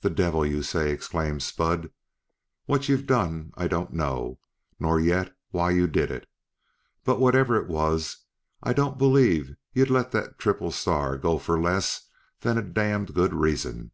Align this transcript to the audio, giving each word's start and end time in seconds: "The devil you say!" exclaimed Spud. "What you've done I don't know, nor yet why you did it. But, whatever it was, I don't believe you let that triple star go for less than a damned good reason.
"The 0.00 0.10
devil 0.10 0.44
you 0.44 0.64
say!" 0.64 0.90
exclaimed 0.90 1.40
Spud. 1.40 1.92
"What 2.64 2.88
you've 2.88 3.06
done 3.06 3.52
I 3.56 3.68
don't 3.68 3.92
know, 3.92 4.40
nor 4.80 4.98
yet 4.98 5.36
why 5.50 5.70
you 5.70 5.86
did 5.86 6.10
it. 6.10 6.28
But, 7.04 7.20
whatever 7.20 7.54
it 7.56 7.68
was, 7.68 8.24
I 8.60 8.72
don't 8.72 8.98
believe 8.98 9.54
you 9.72 9.84
let 9.84 10.10
that 10.10 10.40
triple 10.40 10.72
star 10.72 11.16
go 11.16 11.38
for 11.38 11.60
less 11.60 12.08
than 12.40 12.58
a 12.58 12.60
damned 12.62 13.14
good 13.14 13.32
reason. 13.34 13.92